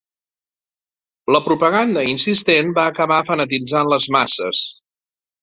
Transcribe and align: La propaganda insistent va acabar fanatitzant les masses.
La 1.35 1.41
propaganda 1.47 2.05
insistent 2.13 2.73
va 2.79 2.87
acabar 2.95 3.19
fanatitzant 3.29 3.93
les 3.95 4.09
masses. 4.19 4.65